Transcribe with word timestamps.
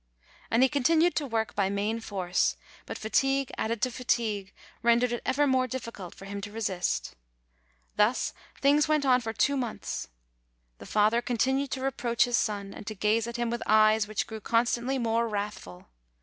And 0.49 0.63
he 0.63 0.67
continued 0.67 1.13
to 1.17 1.27
work 1.27 1.53
by 1.53 1.69
main 1.69 1.99
force; 1.99 2.57
but 2.87 2.97
fa 2.97 3.11
tigue 3.11 3.51
added 3.55 3.83
to 3.83 3.91
fatigue 3.91 4.51
rendered 4.81 5.11
it 5.11 5.21
ever 5.27 5.45
more 5.45 5.67
difficult 5.67 6.15
for 6.15 6.25
him 6.25 6.41
to 6.41 6.51
resist. 6.51 7.13
Thus 7.97 8.33
things 8.59 8.87
went 8.87 9.05
on 9.05 9.21
for 9.21 9.31
two 9.31 9.55
months. 9.55 10.07
The 10.79 10.87
father 10.87 11.21
continued 11.21 11.69
to 11.73 11.81
reproach 11.81 12.23
his 12.23 12.35
son, 12.39 12.73
and 12.73 12.87
to 12.87 12.95
gaze 12.95 13.27
at 13.27 13.37
him 13.37 13.51
with 13.51 13.61
eyes 13.67 14.07
which 14.07 14.25
grew 14.25 14.41
constantly 14.41 14.97
more 14.97 15.27
wrathful. 15.27 15.89